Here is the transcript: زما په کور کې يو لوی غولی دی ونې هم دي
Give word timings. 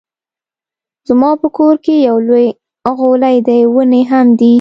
زما 1.07 1.29
په 1.41 1.47
کور 1.57 1.75
کې 1.85 1.95
يو 2.07 2.17
لوی 2.27 2.47
غولی 2.97 3.37
دی 3.47 3.59
ونې 3.73 4.01
هم 4.11 4.27
دي 4.39 4.49